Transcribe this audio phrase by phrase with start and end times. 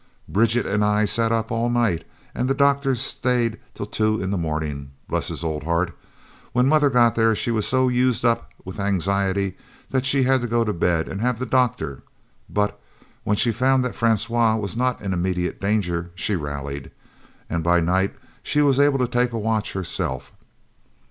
[0.27, 4.35] Bridget and I set up all night, and the doctor staid till two in the
[4.39, 5.95] morning, bless his old heart.
[6.53, 9.57] When mother got there she was so used up with anxiety,
[9.91, 12.01] that she had to go to bed and have the doctor;
[12.49, 12.79] but
[13.23, 16.89] when she found that Francois was not in immediate danger she rallied,
[17.47, 20.33] and by night she was able to take a watch herself.